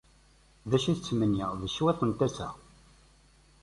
[0.69, 2.49] D acu yettmenni d cwiṭ n tasa.